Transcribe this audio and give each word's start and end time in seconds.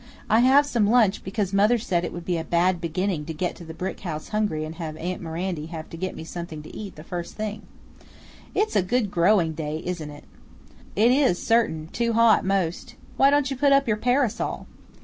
I 0.31 0.39
have 0.39 0.65
some 0.65 0.89
lunch, 0.89 1.23
because 1.23 1.53
mother 1.53 1.77
said 1.77 2.03
it 2.03 2.11
would 2.11 2.25
be 2.25 2.39
a 2.39 2.43
bad 2.43 2.81
beginning 2.81 3.23
to 3.25 3.35
get 3.35 3.55
to 3.57 3.63
the 3.63 3.71
brick 3.75 3.99
house 3.99 4.29
hungry 4.29 4.65
and 4.65 4.73
have 4.77 4.97
aunt 4.97 5.21
Mirandy 5.21 5.67
have 5.67 5.91
to 5.91 5.95
get 5.97 6.15
me 6.15 6.23
something 6.23 6.63
to 6.63 6.75
eat 6.75 6.95
the 6.95 7.03
first 7.03 7.35
thing. 7.35 7.67
It's 8.55 8.75
a 8.75 8.81
good 8.81 9.11
growing 9.11 9.53
day, 9.53 9.79
isn't 9.85 10.09
it?" 10.09 10.23
"It 10.95 11.11
is, 11.11 11.37
certain; 11.39 11.87
too 11.93 12.13
hot, 12.13 12.43
most. 12.43 12.95
Why 13.15 13.29
don't 13.29 13.51
you 13.51 13.55
put 13.55 13.73
up 13.73 13.87
your 13.87 13.97
parasol?" 13.97 14.65